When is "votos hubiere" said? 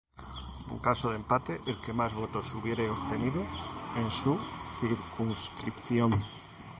2.21-2.89